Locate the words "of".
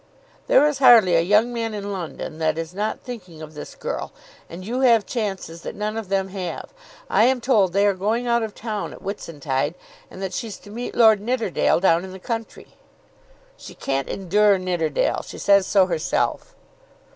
3.39-3.53, 5.95-6.09, 8.41-8.55